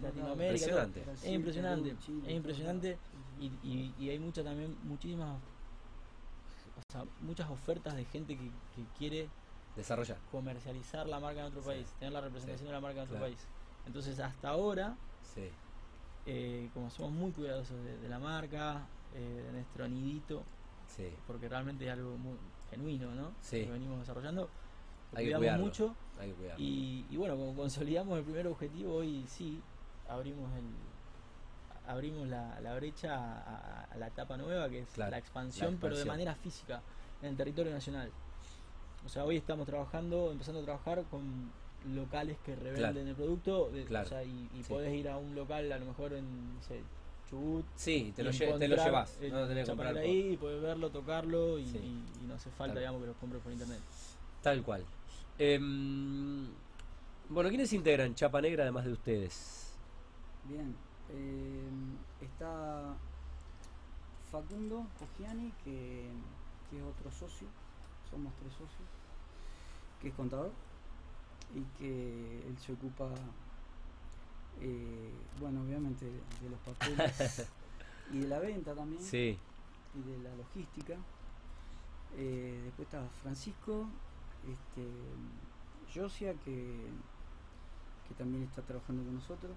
Latinoamérica. 0.00 0.66
Impresionante. 0.66 1.00
Es 1.12 1.24
impresionante, 1.26 1.90
es 2.26 2.34
impresionante 2.34 2.98
y, 3.40 3.46
y- 3.62 3.94
y 3.98 4.10
hay 4.10 4.18
mucha 4.18 4.42
también 4.44 4.76
muchísimas 4.84 5.38
o 6.76 6.92
sea, 6.92 7.04
muchas 7.20 7.50
ofertas 7.50 7.94
de 7.94 8.04
gente 8.06 8.36
que, 8.36 8.50
que 8.74 8.84
quiere 8.98 9.28
Desarrollar. 9.76 10.16
comercializar 10.30 11.06
la 11.06 11.20
marca 11.20 11.40
en 11.40 11.46
otro 11.46 11.60
Sí. 11.62 11.68
país, 11.68 11.86
tener 11.98 12.12
la 12.12 12.20
representación 12.22 12.60
Sí. 12.60 12.66
de 12.66 12.72
la 12.72 12.80
marca 12.80 12.98
en 12.98 13.04
otro 13.04 13.16
Claro. 13.18 13.26
país. 13.32 13.46
Entonces 13.86 14.18
hasta 14.18 14.48
ahora, 14.48 14.96
Sí. 15.22 15.48
eh, 16.26 16.70
como 16.74 16.90
somos 16.90 17.12
muy 17.12 17.32
cuidadosos 17.32 17.76
de, 17.84 17.98
de 17.98 18.08
la 18.08 18.18
marca, 18.18 18.86
eh, 19.14 19.42
de 19.46 19.52
nuestro 19.52 19.88
nidito, 19.88 20.42
Sí. 20.88 21.08
porque 21.26 21.48
realmente 21.48 21.84
es 21.86 21.92
algo 21.92 22.16
muy 22.16 22.36
genuino, 22.70 23.10
¿no? 23.14 23.32
Sí. 23.40 23.64
Que 23.64 23.70
venimos 23.70 23.98
desarrollando, 24.00 24.48
lo 25.12 25.18
Hay 25.18 25.24
que 25.26 25.30
cuidamos 25.32 25.38
cuidarlo. 25.40 25.64
mucho 25.66 25.94
Hay 26.20 26.28
que 26.30 26.34
cuidarlo. 26.34 26.64
y, 26.64 27.06
y 27.10 27.16
bueno, 27.16 27.36
como 27.36 27.54
consolidamos 27.54 28.18
el 28.18 28.24
primer 28.24 28.46
objetivo, 28.46 28.94
hoy 28.96 29.24
sí 29.28 29.60
abrimos 30.08 30.50
el 30.56 30.64
abrimos 31.86 32.28
la, 32.28 32.60
la 32.60 32.74
brecha 32.76 33.16
a, 33.16 33.96
la 33.96 34.06
etapa 34.06 34.36
nueva 34.36 34.68
que 34.68 34.80
es 34.80 34.88
Claro, 34.90 35.10
la, 35.10 35.18
expansión, 35.18 35.74
la 35.74 35.80
pero 35.80 35.96
de 35.98 36.04
manera 36.04 36.34
física 36.36 36.80
en 37.22 37.30
el 37.30 37.36
territorio 37.36 37.72
nacional. 37.72 38.10
O 39.04 39.08
sea, 39.08 39.24
hoy 39.24 39.36
estamos 39.36 39.66
trabajando, 39.66 40.30
empezando 40.30 40.60
a 40.60 40.64
trabajar 40.64 41.02
con 41.10 41.50
locales 41.94 42.36
que 42.44 42.54
revenden 42.54 42.92
Claro. 42.92 43.08
el 43.08 43.14
producto, 43.16 43.70
de- 43.70 43.84
Claro, 43.86 44.06
o 44.06 44.08
sea, 44.08 44.22
y, 44.22 44.48
y 44.54 44.62
sí. 44.62 44.72
podés 44.72 44.92
ir 44.94 45.08
a 45.08 45.16
un 45.16 45.34
local 45.34 45.72
a 45.72 45.78
lo 45.78 45.86
mejor 45.86 46.12
en 46.12 46.54
no 46.54 46.62
sé, 46.62 46.80
Chubut, 47.30 47.64
Sí, 47.76 48.12
te 48.16 48.24
lo, 48.24 48.30
lle- 48.32 48.58
te 48.58 48.66
lo 48.68 48.76
llevas. 48.76 49.16
el 49.20 49.30
No 49.32 49.40
lo 49.40 49.48
tenés 49.48 49.64
que 49.64 49.70
comprar. 49.70 49.96
ahí, 49.96 50.32
y 50.32 50.36
podés 50.36 50.60
verlo, 50.60 50.90
tocarlo 50.90 51.58
y, 51.58 51.66
Sí. 51.70 51.78
y- 51.78 52.24
y 52.24 52.26
no 52.26 52.34
hace 52.34 52.50
falta 52.50 52.78
digamos 52.78 53.00
que 53.00 53.06
lo 53.06 53.14
compres 53.14 53.40
por 53.42 53.52
internet. 53.52 53.80
Tal 54.42 54.62
cual. 54.62 54.84
Em, 55.38 56.48
bueno, 57.28 57.48
¿quiénes 57.48 57.72
integran 57.72 58.14
Chapa 58.14 58.40
Negra 58.40 58.64
además 58.64 58.84
de 58.84 58.92
ustedes? 58.92 59.72
Bien, 60.44 60.74
eh, 61.10 61.68
está 62.20 62.94
Facundo 64.32 64.86
Cogiani, 64.98 65.52
que, 65.64 66.08
que 66.70 66.76
es 66.78 66.82
otro 66.82 67.10
socio, 67.12 67.46
somos 68.10 68.32
tres 68.40 68.52
socios, 68.52 68.88
que 70.02 70.08
es 70.08 70.14
contador 70.14 70.50
y 71.54 71.62
que 71.78 72.42
él 72.46 72.56
se 72.58 72.72
ocupa, 72.72 73.08
eh, 74.60 75.10
bueno, 75.40 75.62
obviamente 75.62 76.04
de 76.06 76.50
los 76.50 76.58
papeles 76.60 77.48
y 78.12 78.18
de 78.18 78.28
la 78.28 78.38
venta 78.38 78.74
también 78.74 79.02
Sí, 79.02 79.38
y 79.94 80.10
de 80.10 80.18
la 80.22 80.34
logística. 80.36 80.96
Eh, 82.16 82.60
después 82.64 82.86
está 82.88 83.06
Francisco, 83.22 83.86
este, 84.48 84.86
Josia, 85.94 86.34
que, 86.44 86.86
que 88.08 88.14
también 88.16 88.42
está 88.44 88.62
trabajando 88.62 89.02
con 89.04 89.14
nosotros, 89.14 89.52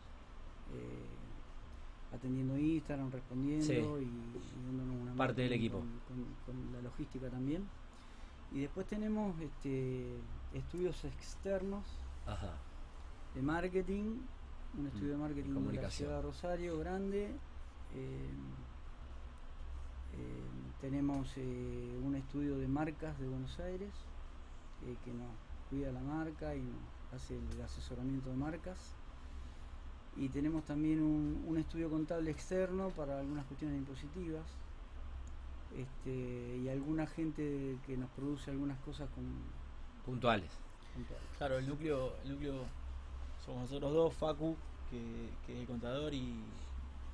eh, 0.74 2.16
atendiendo 2.16 2.58
Instagram, 2.58 3.12
respondiendo 3.12 3.66
Sí. 3.66 3.74
y, 3.74 4.06
y 4.06 4.66
dándonos 4.66 5.02
una 5.02 5.14
Parte 5.16 5.42
del 5.42 5.54
equipo. 5.54 5.80
Con, 5.80 5.90
con- 6.08 6.36
con 6.46 6.74
la 6.74 6.82
logística 6.82 7.28
también. 7.30 7.68
Y 8.52 8.60
después 8.62 8.86
tenemos 8.86 9.34
este, 9.42 10.16
estudios 10.54 11.04
externos 11.06 11.84
ajá. 12.28 12.54
de 13.34 13.42
marketing, 13.42 14.20
un 14.78 14.88
estudio 14.88 15.12
de 15.12 15.18
Mm, 15.18 15.22
marketing 15.22 15.50
en 15.50 15.82
la 15.82 15.90
ciudad 15.90 16.16
de 16.18 16.22
Rosario, 16.22 16.78
grande. 16.80 17.26
Eh, 17.96 18.30
eh, 20.14 20.44
tenemos 20.82 21.32
eh, 21.38 22.00
un 22.04 22.16
estudio 22.16 22.58
de 22.58 22.68
marcas 22.68 23.20
de 23.20 23.28
Buenos 23.28 23.60
Aires 23.60 23.92
eh, 24.86 24.96
que 25.04 25.12
nos 25.14 25.30
cuida 25.70 25.92
la 25.92 26.02
marca 26.02 26.56
y 26.56 26.62
nos 26.62 27.14
hace 27.22 27.38
el 27.38 27.62
asesoramiento 27.62 28.30
de 28.30 28.36
marcas. 28.36 28.78
Y 30.16 30.30
tenemos 30.30 30.64
también 30.66 31.02
un, 31.02 31.44
un 31.48 31.58
estudio 31.58 31.90
contable 31.90 32.30
externo 32.30 32.90
para 32.90 33.20
algunas 33.20 33.46
cuestiones 33.46 33.78
impositivas. 33.78 34.46
Este, 35.76 36.58
y 36.58 36.70
alguna 36.70 37.08
gente 37.08 37.78
que 37.88 37.98
nos 37.98 38.10
produce 38.12 38.52
algunas 38.52 38.78
cosas 38.82 39.10
con, 39.10 39.24
Puntuales. 40.06 40.52
contables. 40.94 41.24
Claro, 41.38 41.58
el 41.58 41.68
núcleo, 41.68 42.14
el 42.24 42.32
núcleo 42.34 42.66
somos 43.46 43.64
nosotros 43.64 43.94
dos, 43.94 44.14
Facu, 44.14 44.56
que, 44.90 45.30
que 45.46 45.54
es 45.54 45.60
el 45.62 45.68
contador, 45.68 46.14
y, 46.14 46.44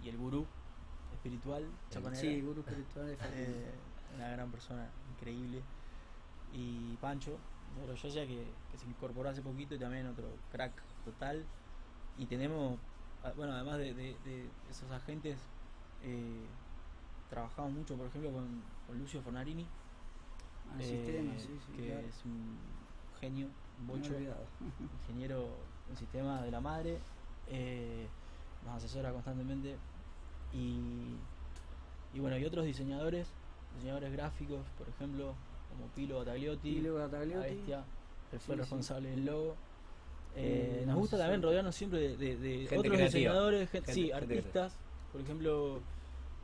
y 0.03 0.09
el 0.09 0.17
gurú 0.17 0.45
espiritual, 1.13 1.65
Sí, 2.13 2.41
gurú 2.41 2.61
espiritual 2.61 3.07
de 3.07 3.15
Facundo. 3.17 3.37
eh, 3.37 3.71
una 4.15 4.29
gran 4.29 4.49
persona, 4.51 4.87
increíble. 5.15 5.61
Y 6.53 6.95
Pancho, 6.97 7.37
de 7.87 7.95
Yosia, 7.95 8.25
que, 8.25 8.45
que 8.71 8.77
se 8.77 8.85
incorporó 8.87 9.29
hace 9.29 9.41
poquito 9.41 9.75
y 9.75 9.79
también 9.79 10.07
otro 10.07 10.23
crack 10.51 10.71
total. 11.05 11.43
Y 12.17 12.25
tenemos, 12.25 12.77
bueno, 13.35 13.53
además 13.53 13.77
de, 13.77 13.93
de- 13.93 14.15
de 14.25 14.49
esos 14.69 14.89
agentes, 14.91 15.37
eh, 16.03 16.45
trabajamos 17.29 17.71
mucho, 17.71 17.95
por 17.95 18.07
ejemplo, 18.07 18.31
con, 18.31 18.47
con 18.87 18.97
Lucio 18.99 19.21
Fornarini, 19.21 19.65
Ah, 20.71 20.77
eh, 20.81 20.85
sistema, 20.85 21.39
sí, 21.39 21.47
sí, 21.65 21.73
que 21.77 21.87
claro. 21.87 22.07
es 22.07 22.25
un 22.25 22.57
genio, 23.19 23.47
un 23.81 23.87
bocho 23.87 24.13
ingeniero 25.03 25.47
en 25.89 25.97
sistema 25.97 26.41
de 26.41 26.51
la 26.51 26.61
madre, 26.61 26.97
eh, 27.49 28.07
nos 28.65 28.75
asesora 28.77 29.11
constantemente 29.11 29.75
y, 30.53 31.15
y 32.13 32.19
bueno, 32.19 32.37
y 32.37 32.45
otros 32.45 32.65
diseñadores, 32.65 33.27
diseñadores 33.75 34.11
gráficos, 34.11 34.61
por 34.77 34.87
ejemplo, 34.89 35.33
como 35.69 35.87
Pilo 35.95 36.19
Batagliotti, 36.19 36.75
Pilo 36.75 36.97
la 36.97 37.05
Batagliotti. 37.05 37.55
bestia, 37.55 37.83
él 38.31 38.39
fue 38.39 38.55
Sí, 38.55 38.61
responsable 38.61 39.09
del 39.11 39.25
logo. 39.25 39.55
Eh, 40.35 40.81
Eh, 40.81 40.85
nos 40.85 40.95
gusta 40.95 41.17
también 41.17 41.41
rodearnos 41.41 41.75
siempre 41.75 41.99
de, 41.99 42.17
de- 42.17 42.37
de 42.37 42.57
Gente 42.59 42.75
otros 42.77 42.93
creativa. 42.95 43.05
diseñadores, 43.07 43.69
Gente- 43.69 43.93
sí, 43.93 44.01
gente 44.03 44.15
artistas. 44.15 44.73
Por 45.11 45.21
ejemplo, 45.21 45.77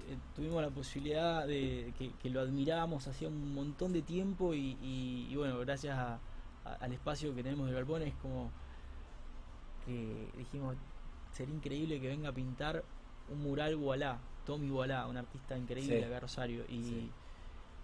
eh, 0.07 0.17
tuvimos 0.35 0.61
la 0.61 0.69
posibilidad 0.71 1.45
de 1.45 1.93
que, 1.97 2.11
que 2.21 2.29
lo 2.31 2.41
admirábamos 2.41 3.07
hacía 3.07 3.27
un 3.27 3.53
montón 3.53 3.93
de 3.93 4.01
tiempo 4.01 4.55
y, 4.55 4.75
y- 4.81 5.27
y 5.29 5.35
bueno, 5.35 5.59
gracias 5.59 5.95
a- 5.97 6.19
a- 6.65 6.73
al 6.79 6.93
espacio 6.93 7.35
que 7.35 7.43
tenemos 7.43 7.67
de 7.67 7.73
galpón 7.73 8.01
es 8.01 8.15
como 8.15 8.49
que 9.85 10.31
dijimos, 10.35 10.75
sería 11.31 11.55
increíble 11.55 11.99
que 12.01 12.07
venga 12.07 12.29
a 12.29 12.33
pintar 12.33 12.83
un 13.29 13.41
mural 13.43 13.75
Walá, 13.75 14.19
Tommy 14.45 14.69
Walá, 14.69 15.07
un 15.07 15.17
artista 15.17 15.57
increíble 15.57 15.99
Sí. 15.99 16.03
acá 16.03 16.19
Rosario. 16.19 16.63
Y, 16.67 16.83
Sí. 16.83 17.11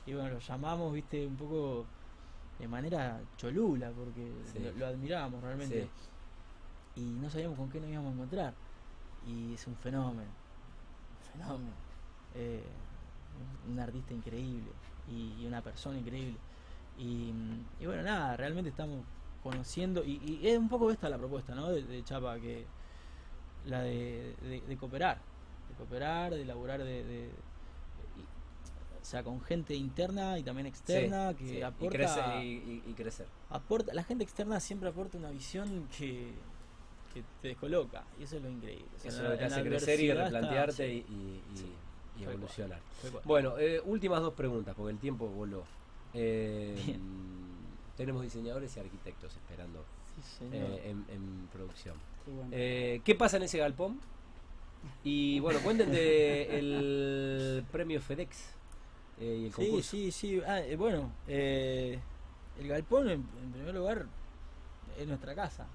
y 0.07 0.13
bueno, 0.13 0.29
lo 0.29 0.39
llamamos, 0.39 0.93
viste, 0.93 1.25
un 1.25 1.37
poco 1.37 1.85
de 2.59 2.67
manera 2.67 3.21
cholula, 3.37 3.91
porque 3.91 4.31
Sí. 4.51 4.59
lo, 4.59 4.71
lo 4.73 4.85
admirábamos 4.87 5.41
realmente. 5.43 5.89
Y 6.95 7.01
no 7.01 7.29
sabíamos 7.29 7.57
con 7.57 7.69
qué 7.69 7.79
nos 7.79 7.89
íbamos 7.89 8.11
a 8.11 8.13
encontrar. 8.15 8.53
Y 9.27 9.53
es 9.53 9.65
un 9.67 9.75
fenómeno, 9.75 10.29
un 10.29 11.31
fenómeno. 11.33 11.71
Eh, 12.33 12.63
un 13.67 13.79
artista 13.79 14.13
increíble 14.13 14.71
y, 15.09 15.41
y 15.41 15.47
una 15.47 15.61
persona 15.61 15.97
increíble. 15.99 16.37
Y, 16.97 17.31
y 17.79 17.85
bueno, 17.85 18.03
nada, 18.03 18.35
realmente 18.37 18.69
estamos 18.69 19.05
conociendo, 19.43 20.03
y, 20.03 20.21
y 20.41 20.47
es 20.47 20.57
un 20.57 20.69
poco 20.69 20.91
esta 20.91 21.09
la 21.09 21.17
propuesta, 21.17 21.55
¿no? 21.55 21.69
De, 21.71 21.81
de 21.83 22.03
Chapa, 22.03 22.39
que 22.39 22.65
la 23.65 23.81
de, 23.81 24.35
de- 24.41 24.61
de 24.61 24.77
cooperar, 24.77 25.17
de 25.69 25.75
cooperar, 25.75 26.33
de 26.33 26.45
laburar 26.45 26.83
de, 26.83 27.29
o 29.01 29.05
sea, 29.05 29.23
con 29.23 29.41
gente 29.41 29.73
interna 29.75 30.37
y 30.37 30.43
también 30.43 30.67
externa 30.67 31.31
Sí, 31.31 31.35
que 31.37 31.49
sí, 31.49 31.61
aporta, 31.61 32.43
y, 32.43 32.47
y- 32.47 32.83
y 32.87 32.93
crecer. 32.93 33.25
aporta, 33.49 33.93
la 33.93 34.03
gente 34.03 34.23
externa 34.23 34.59
siempre 34.59 34.89
aporta 34.89 35.17
una 35.17 35.31
visión 35.31 35.87
que, 35.97 36.31
que 37.13 37.23
te 37.41 37.49
descoloca, 37.49 38.03
y 38.19 38.23
eso 38.23 38.37
es 38.37 38.43
lo 38.43 38.49
increíble. 38.49 38.85
O 38.95 38.99
sea, 38.99 39.09
Eso 39.09 39.17
es 39.17 39.23
lo 39.23 39.31
que 39.31 39.37
te 39.37 39.45
hace 39.45 39.63
crecer 39.63 39.99
y 40.01 40.09
está- 40.09 40.23
replantearte 40.25 40.73
sí, 40.87 41.05
y, 41.09 41.11
y- 41.11 42.23
cual. 42.23 42.35
evolucionar. 42.35 42.79
cual. 43.11 43.23
Bueno, 43.25 43.57
eh, 43.57 43.81
últimas 43.83 44.21
dos 44.21 44.33
preguntas, 44.35 44.75
porque 44.77 44.91
el 44.93 44.99
tiempo 44.99 45.27
voló. 45.27 45.63
Eh, 46.13 46.79
Bien. 46.85 47.10
Tenemos 48.01 48.23
diseñadores 48.23 48.75
y 48.75 48.79
arquitectos 48.79 49.31
esperando 49.35 49.85
Sí, 50.39 50.45
eh, 50.51 50.81
en, 50.85 51.05
en 51.13 51.47
producción. 51.53 51.95
Qué 52.25 52.31
bueno. 52.31 52.49
Eh, 52.51 53.01
¿Qué 53.05 53.13
pasa 53.15 53.37
en 53.37 53.43
ese 53.43 53.59
galpón? 53.59 53.99
Y 55.03 55.39
bueno, 55.39 55.59
cuenten 55.59 55.91
de 55.91 56.57
el 56.59 57.63
premio 57.71 58.01
FedEx 58.01 58.37
eh, 59.19 59.37
y 59.41 59.45
el 59.45 59.51
Sí, 59.53 59.55
concurso. 59.67 59.89
sí, 59.91 60.11
sí. 60.11 60.41
Ah, 60.47 60.59
eh, 60.61 60.75
bueno, 60.75 61.11
el 61.27 61.99
galpón 62.67 63.07
en, 63.09 63.23
en 63.43 63.51
primer 63.51 63.75
lugar 63.75 64.05
es 64.99 65.07
nuestra 65.07 65.35
casa. 65.35 65.67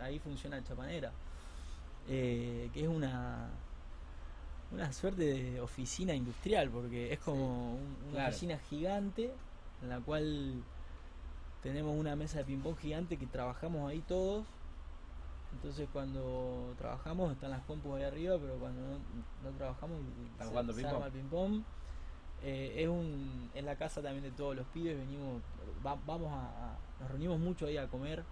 ahí 0.00 0.18
funciona 0.20 0.62
Chapanera. 0.62 1.10
eh, 2.08 2.70
que 2.72 2.82
es 2.82 2.88
una 2.88 3.48
una 4.72 4.90
suerte 4.92 5.22
de 5.24 5.60
oficina 5.60 6.14
industrial 6.14 6.70
porque 6.70 7.12
es 7.12 7.18
como 7.18 7.74
un- 7.74 7.96
una 8.04 8.12
Claro. 8.12 8.30
oficina 8.30 8.58
gigante 8.70 9.30
en 9.82 9.88
la 9.90 10.00
cual 10.00 10.62
tenemos 11.62 11.96
una 11.98 12.16
mesa 12.16 12.38
de 12.38 12.44
ping 12.44 12.58
pong 12.60 12.76
gigante 12.76 13.16
que 13.16 13.26
trabajamos 13.26 13.88
ahí 13.90 14.00
todos. 14.00 14.44
Entonces 15.54 15.86
cuando 15.92 16.74
trabajamos 16.78 17.32
están 17.32 17.50
las 17.50 17.60
compus 17.62 17.96
ahí 17.96 18.04
arriba 18.04 18.38
pero 18.40 18.54
cuando 18.54 18.80
no, 18.80 18.98
no 19.44 19.50
trabajamos 19.58 19.98
Están 20.32 20.46
se- 20.46 20.50
jugando 20.50 20.72
ping-pong. 20.74 20.94
arma 20.94 21.06
el 21.06 21.12
ping 21.12 21.28
pong 21.28 21.60
eh, 22.42 22.74
es 22.82 22.88
un 22.88 23.50
en 23.54 23.66
la 23.66 23.76
casa 23.76 24.00
también 24.00 24.24
de 24.24 24.30
todos 24.30 24.56
los 24.56 24.66
pibes 24.68 24.96
venimos 24.96 25.42
va- 25.86 25.98
vamos 26.06 26.32
a, 26.32 26.46
a- 26.46 26.76
nos 27.00 27.10
reunimos 27.10 27.38
mucho 27.38 27.66
ahí 27.66 27.76
a 27.76 27.86
comer 27.86 28.24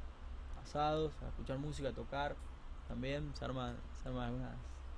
asados 0.65 1.13
a 1.23 1.29
escuchar 1.29 1.59
música 1.59 1.91
a 1.91 1.93
tocar 1.93 2.35
también 2.89 3.31
se 3.39 3.45
arma 3.45 3.75
se 4.03 4.09
arman 4.09 4.25
algunas 4.29 4.53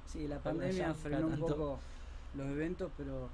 Sí, 0.06 0.28
la 0.28 0.38
pandemia 0.38 0.94
frenó 0.94 1.26
un 1.26 1.38
poco 1.40 1.78
los 2.36 2.46
eventos, 2.46 2.90
pero 2.96 3.28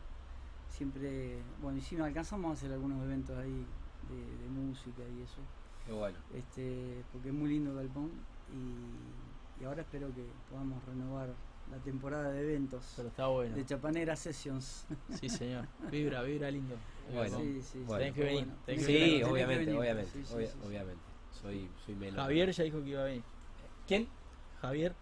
siempre, 0.71 1.43
bueno, 1.61 1.79
y 1.79 1.81
sí, 1.83 1.97
alcanzamos 2.01 2.51
a 2.51 2.53
hacer 2.55 2.73
algunos 2.73 3.03
eventos 3.05 3.37
ahí 3.37 3.67
de, 4.09 4.17
de 4.45 4.49
música 4.49 5.03
y 5.03 5.23
eso, 5.23 5.41
Qué 5.87 5.93
bueno. 5.93 6.19
este, 6.35 7.03
porque 7.13 7.29
es 7.29 7.35
muy 7.35 7.49
lindo 7.51 7.75
Galpón 7.75 8.11
y, 8.53 9.63
y 9.63 9.65
ahora 9.67 9.83
espero 9.83 10.09
que 10.15 10.25
podamos 10.51 10.83
renovar 10.85 11.29
la 11.71 11.77
temporada 11.79 12.31
de 12.31 12.41
eventos 12.41 12.95
pero 12.97 13.09
está 13.09 13.27
bueno 13.27 13.55
de 13.55 13.65
Chapanera 13.67 14.17
Sessions. 14.17 14.87
sí 15.21 15.29
señor 15.29 15.67
vibra 15.91 16.23
vibra 16.23 16.51
lindo 16.51 16.75
Bueno. 17.13 17.39
sí, 17.39 17.61
sí, 17.63 17.79
Bueno. 17.87 17.99
Tenés 17.99 18.15
que 18.15 18.25
venir, 18.25 18.45
tenés 18.45 18.65
tenés 18.65 18.87
que 18.87 18.93
Sí, 18.93 18.99
venir, 19.11 19.25
obviamente, 19.25 19.65
venir. 19.67 19.81
obviamente, 19.81 20.11
Sí, 20.13 20.25
sí, 20.25 20.35
obvia- 20.35 20.47
sí, 20.47 20.59
sí. 20.61 20.67
obviamente. 20.67 21.03
Soy, 21.43 21.69
soy 21.87 21.95
menos. 21.95 22.17
Javier 22.17 22.51
ya 22.51 22.65
dijo 22.65 22.83
que 22.83 22.89
iba 22.91 23.01
a 23.03 23.05
venir 23.05 23.23
¿Quién? 23.87 24.09
Javier 24.61 24.95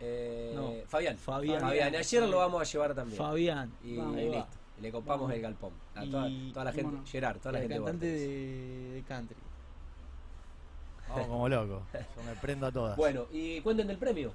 Eh, 0.00 0.52
No. 0.56 0.72
Fabián. 0.88 1.16
Fabián. 1.18 1.60
Fabián. 1.60 1.94
Ayer 1.94 2.22
lo 2.28 2.38
vamos 2.38 2.60
a 2.60 2.64
llevar 2.64 2.94
también. 2.94 3.16
Fabián 3.18 3.70
Y 3.82 3.96
Vamos. 3.96 4.16
Va. 4.16 4.20
listo. 4.20 4.46
Le 4.80 4.90
copamos 4.90 5.30
el 5.32 5.40
galpón. 5.40 5.72
A 5.94 6.04
toda, 6.04 6.28
Y- 6.28 6.50
toda 6.52 6.64
la 6.64 6.72
¿Cómo 6.72 6.90
gente. 6.90 7.10
Gerard, 7.10 7.38
toda 7.38 7.52
la 7.52 7.58
el 7.58 7.62
gente. 7.64 7.74
de 7.74 7.80
cantante 7.84 8.06
de, 8.06 8.90
de 8.94 9.02
country 9.02 9.36
Vamos 11.08 11.26
como 11.28 11.48
loco. 11.48 11.82
Yo 11.92 12.22
me 12.24 12.34
prendo 12.40 12.66
a 12.66 12.72
todas. 12.72 12.96
Bueno, 12.96 13.26
y 13.32 13.60
cuenten 13.60 13.86
del 13.86 13.98
premio. 13.98 14.32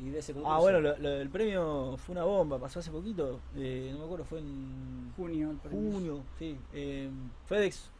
Y 0.00 0.08
de 0.08 0.20
ese 0.20 0.32
concurso. 0.32 0.54
Ah, 0.56 0.60
bueno, 0.60 0.80
lo, 0.80 0.96
lo 0.96 1.10
del 1.10 1.28
premio 1.28 1.96
fue 1.98 2.14
una 2.14 2.24
bomba, 2.24 2.58
pasó 2.58 2.78
hace 2.78 2.90
poquito, 2.90 3.40
eh, 3.56 3.90
no 3.92 3.98
me 3.98 4.04
acuerdo, 4.06 4.24
fue 4.24 4.38
en 4.38 5.12
Junio, 5.16 5.50
el 5.50 5.56
premio. 5.58 5.92
junio, 5.92 6.22
sí. 6.38 6.56
eh, 6.72 7.10
FedEx, 7.46 7.90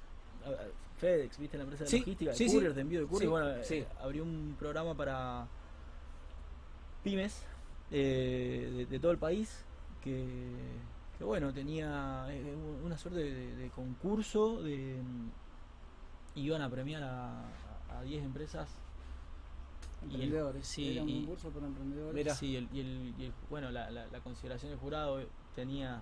FedEx, 0.97 1.39
viste 1.39 1.59
la 1.59 1.65
empresa 1.65 1.85
de 1.85 1.91
Sí, 1.91 1.99
logística, 1.99 2.31
de 2.31 2.37
sí, 2.39 2.49
sí. 2.49 2.55
courier, 2.55 2.75
de 2.75 2.81
envío 2.81 3.01
de 3.03 3.07
courier, 3.07 3.27
Sí, 3.27 3.31
bueno, 3.31 3.51
eh, 3.51 3.65
sí. 3.65 3.85
abrió 4.01 4.23
un 4.23 4.57
programa 4.59 4.95
para 4.95 5.47
pymes 7.05 7.43
eh, 7.91 8.73
de, 8.75 8.87
de 8.87 8.99
todo 8.99 9.13
el 9.13 9.19
país 9.19 9.63
que, 10.03 10.25
que 11.23 11.27
bueno, 11.27 11.53
tenía 11.53 12.27
eh, 12.31 12.53
una 12.83 12.99
suerte 12.99 13.21
de, 13.21 13.55
de 13.55 13.71
concurso, 13.71 14.61
de 14.61 15.01
mm, 15.01 16.39
iban 16.41 16.63
a 16.63 16.69
premiar 16.69 17.01
a 17.05 17.45
a 17.97 18.03
10 18.03 18.25
empresas 18.25 18.69
y 20.03 20.07
el- 20.07 20.13
Emprendedores. 20.23 20.67
sí, 20.67 20.93
Era 20.95 21.03
un 21.05 21.09
y- 21.11 21.21
concurso 21.21 21.51
para 21.51 21.67
emprendedores. 21.67 22.15
Mira. 22.15 22.35
Sí, 22.35 22.57
el- 22.57 22.69
y 22.73 22.81
el, 22.81 23.15
y 23.19 23.25
el- 23.27 23.33
bueno, 23.51 23.71
la, 23.71 23.89
la- 23.93 24.09
la 24.09 24.21
consideración 24.21 24.71
del 24.73 24.81
jurado 24.81 25.21
tenía 25.55 26.01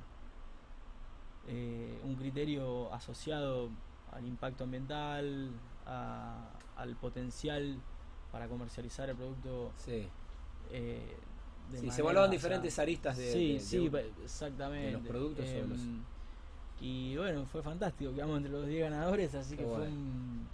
eh, 1.48 2.00
un 2.04 2.14
criterio 2.16 2.90
asociado 2.94 3.68
al 4.12 4.24
impacto 4.26 4.64
ambiental, 4.64 5.50
a- 5.84 6.48
al 6.76 6.96
potencial 6.96 7.78
para 8.32 8.48
comercializar 8.48 9.10
el 9.10 9.16
producto. 9.16 9.72
Sí. 9.76 10.08
eh, 10.72 11.18
de 11.70 11.78
Sí, 11.80 11.90
se 11.90 12.00
evaluaban 12.00 12.28
o 12.28 12.32
sea, 12.32 12.38
diferentes 12.38 12.78
aristas 12.78 13.16
de. 13.16 13.32
sí, 13.32 13.48
de- 13.48 13.54
de 13.54 13.60
sí, 13.60 13.78
un- 13.78 13.90
pa- 13.90 14.00
exactamente. 14.00 14.86
de 14.86 14.92
los 14.92 15.02
productos 15.02 15.44
o 15.44 15.48
de 15.52 15.66
los- 15.66 15.80
Em, 15.80 16.02
Y 16.82 17.14
bueno, 17.16 17.44
fue 17.44 17.62
fantástico, 17.62 18.14
quedamos 18.14 18.38
entre 18.38 18.52
los 18.52 18.66
10 18.66 18.80
ganadores, 18.90 19.34
así 19.34 19.54
Qué 19.54 19.62
que 19.62 19.68
fue 19.68 19.86
un, 19.88 20.46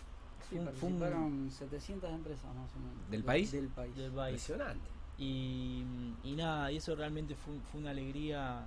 Sí, 0.48 0.56
fue 0.56 0.58
un- 0.58 0.64
fue 0.72 0.88
un- 0.88 0.98
participaron 0.98 1.50
700 1.52 2.10
empresas 2.10 2.44
más 2.54 2.68
o 2.74 2.78
menos. 2.80 3.10
¿Del 3.10 3.20
de- 3.20 3.26
país? 3.26 3.52
Del 3.52 3.68
país. 3.68 3.96
del 3.96 4.10
país. 4.10 4.32
Impresionante. 4.48 4.88
Y, 5.18 5.84
y 6.24 6.34
nada, 6.36 6.70
y 6.72 6.76
eso 6.78 6.94
realmente 6.96 7.36
fue, 7.36 7.54
fue 7.70 7.80
una 7.80 7.90
alegría 7.90 8.66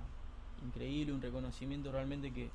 increíble, 0.66 1.12
un 1.12 1.20
reconocimiento 1.22 1.92
realmente 1.92 2.32
que, 2.32 2.48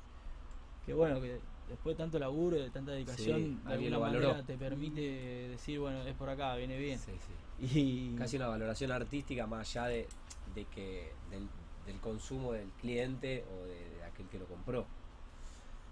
que 0.84 0.92
bueno, 0.92 1.20
que 1.20 1.40
después 1.68 1.96
de 1.96 2.02
tanto 2.04 2.18
laburo, 2.18 2.56
de 2.56 2.70
tanta 2.70 2.92
dedicación, 2.92 3.42
Sí, 3.42 3.60
de 3.68 3.72
alguna 3.74 3.98
manera 3.98 4.26
valoró. 4.28 4.44
te 4.44 4.56
permite 4.56 5.00
decir, 5.00 5.78
bueno, 5.80 6.02
es 6.02 6.14
por 6.14 6.28
acá, 6.28 6.54
viene 6.56 6.78
bien. 6.78 6.98
Sí, 6.98 7.12
sí. 7.58 7.66
Y 7.76 8.14
Casi 8.16 8.36
una 8.36 8.48
valoración 8.48 8.92
artística 8.92 9.46
más 9.46 9.68
allá 9.76 9.86
de, 9.88 10.08
de 10.54 10.64
que 10.66 11.14
del, 11.30 11.48
del 11.86 12.00
consumo 12.00 12.52
del 12.52 12.70
cliente 12.72 13.44
o 13.50 13.64
de, 13.64 13.90
de 13.90 14.04
aquel 14.04 14.26
que 14.28 14.38
lo 14.38 14.46
compró. 14.46 14.86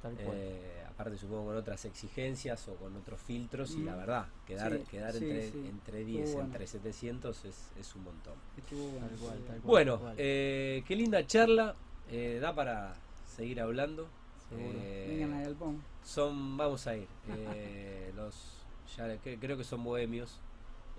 tal 0.02 0.14
cual. 0.14 0.36
Eh, 0.38 0.84
aparte 0.88 1.16
supongo 1.16 1.46
con 1.46 1.56
otras 1.56 1.84
exigencias 1.86 2.68
o 2.68 2.76
con 2.76 2.94
otros 2.96 3.20
filtros 3.20 3.70
y 3.72 3.82
la 3.82 3.94
Mm. 3.94 3.98
verdad, 3.98 4.28
quedar, 4.46 4.72
Sí, 4.78 4.84
quedar 4.90 5.12
sí, 5.14 5.24
entre, 5.24 5.50
sí. 5.50 5.66
entre 5.66 6.04
10, 6.04 6.20
Estuvo 6.20 6.34
bueno. 6.36 6.52
entre 6.52 6.66
700 6.66 7.44
es, 7.46 7.70
es 7.76 7.94
un 7.96 8.04
montón. 8.04 8.34
Estuvo 8.56 8.90
bueno. 8.90 9.08
Tal 9.08 9.18
cual, 9.18 9.38
tal 9.38 9.46
cual. 9.46 9.60
Bueno, 9.62 9.98
cual. 10.00 10.14
eh, 10.18 10.84
qué 10.86 10.94
linda 10.96 11.26
charla, 11.26 11.74
eh, 12.10 12.38
da 12.40 12.54
para 12.54 12.94
seguir 13.34 13.60
hablando. 13.60 14.08
Seguro. 14.56 14.78
Eh, 14.82 15.06
Vengan 15.20 15.42
Galpón. 15.42 15.82
son, 16.02 16.56
vamos 16.56 16.86
a 16.86 16.96
ir, 16.96 17.06
eh, 17.54 18.12
los, 18.16 18.58
ya 18.96 19.16
que- 19.18 19.38
creo 19.38 19.56
que 19.56 19.64
son 19.64 19.82
bohemios. 19.84 20.40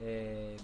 eh, 0.01 0.57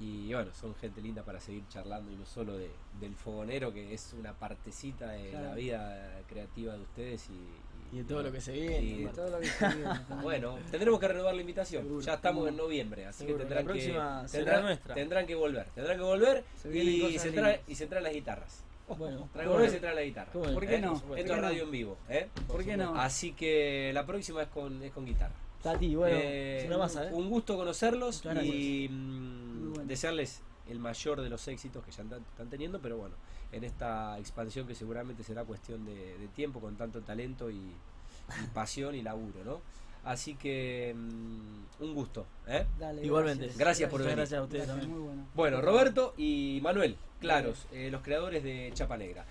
y 0.00 0.32
bueno, 0.32 0.52
son 0.54 0.72
gente 0.76 1.00
linda 1.00 1.24
para 1.24 1.40
seguir 1.40 1.66
charlando 1.68 2.12
y 2.12 2.14
no 2.16 2.24
solo 2.24 2.56
de, 2.56 2.70
del 3.00 3.16
fogonero, 3.16 3.72
que 3.72 3.92
es 3.92 4.14
una 4.16 4.32
partecita 4.34 5.08
de 5.10 5.32
la 5.32 5.54
vida 5.56 6.20
creativa 6.28 6.74
de 6.74 6.82
ustedes 6.82 7.28
y, 7.30 7.96
Y 7.96 7.98
de 7.98 8.04
todo 8.04 8.22
lo 8.22 8.30
que 8.30 8.40
se 8.40 8.52
viene, 8.52 8.80
y- 8.80 9.02
Y 9.02 9.06
todo 9.06 9.30
lo 9.30 9.40
que 9.40 9.46
se 9.46 9.66
viene 9.68 9.82
también. 10.08 10.22
bueno, 10.22 10.58
tendremos 10.70 11.00
que 11.00 11.08
renovar 11.08 11.34
la 11.34 11.40
invitación. 11.40 11.82
Seguro. 11.82 12.00
Ya 12.02 12.14
estamos 12.14 12.46
en 12.48 12.56
noviembre, 12.56 13.06
así 13.06 13.24
Seguro. 13.24 13.38
que 13.38 13.44
tendrán 13.46 13.64
La 13.64 13.72
próxima 13.72 14.26
que 14.30 14.94
tendrán, 14.94 15.26
que 15.26 15.34
volver, 15.34 15.66
tendrán 15.74 15.96
que 15.96 16.02
volver 16.04 16.44
Se 16.62 16.78
y 16.78 17.18
se, 17.18 17.32
trae, 17.32 17.62
y 17.66 17.74
se 17.74 17.86
traen 17.88 18.04
las 18.04 18.12
guitarras. 18.12 18.62
Bueno, 18.96 19.28
volver 19.34 19.68
y 19.68 19.70
se 19.70 20.04
guitarras. 20.04 20.32
¿Cómo 20.32 20.46
no? 20.46 20.54
¿Por 20.54 20.66
qué 20.66 20.76
¿eh? 20.76 20.80
no? 20.80 20.94
Esto 20.94 21.06
¿Por 21.08 21.18
es 21.18 21.26
no? 21.26 21.36
radio 21.36 21.62
en 21.64 21.70
vivo, 21.70 21.98
¿eh? 22.08 22.28
¿Por 22.46 22.64
qué 22.64 22.76
no? 22.76 22.94
Así 22.98 23.32
que 23.32 23.90
la 23.92 24.06
próxima 24.06 24.42
es 24.42 24.48
con, 24.48 24.82
es 24.82 24.92
con 24.92 25.04
guitarra. 25.04 25.34
Tati, 25.62 25.94
bueno, 25.96 26.16
Eh, 26.16 26.60
es 26.60 26.66
una 26.66 26.78
masa, 26.78 27.08
¿eh? 27.08 27.12
Un 27.12 27.28
gusto 27.28 27.56
conocerlos 27.56 28.22
y 28.42 28.88
mm, 28.88 29.72
bueno. 29.74 29.84
desearles 29.86 30.42
el 30.68 30.78
mayor 30.78 31.20
de 31.20 31.28
los 31.30 31.48
éxitos 31.48 31.84
que 31.84 31.90
ya 31.90 32.02
están, 32.02 32.20
están 32.20 32.48
teniendo, 32.48 32.78
pero 32.80 32.96
bueno, 32.98 33.14
en 33.52 33.64
esta 33.64 34.18
expansión 34.18 34.66
que 34.66 34.74
seguramente 34.74 35.22
será 35.24 35.44
cuestión 35.44 35.84
de, 35.84 36.16
de 36.18 36.28
tiempo 36.28 36.60
con 36.60 36.76
tanto 36.76 37.00
talento 37.00 37.50
y, 37.50 37.56
y 37.56 38.46
pasión 38.54 38.94
y 38.94 39.02
laburo, 39.02 39.42
¿no? 39.44 39.60
Así 40.04 40.34
que 40.36 40.94
mm, 40.96 41.82
un 41.84 41.94
gusto, 41.94 42.26
¿eh? 42.46 42.64
Dale, 42.78 43.04
Igualmente. 43.04 43.50
Gracias 43.56 43.90
por 43.90 44.00
venir. 44.00 44.16
gracias 44.16 44.40
a 44.40 44.42
ustedes 44.44 44.66
Gracias, 44.66 44.80
también. 44.86 44.98
muy 45.00 45.08
bueno. 45.08 45.26
Bueno, 45.34 45.60
Roberto 45.60 46.14
y 46.16 46.60
Manuel, 46.62 46.96
claros, 47.20 47.66
eh, 47.72 47.90
los 47.90 48.02
creadores 48.02 48.42
de 48.42 48.70
Chapa 48.74 48.96
Negra. 48.96 49.24